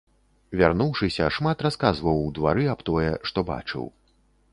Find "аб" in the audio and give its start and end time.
2.73-2.81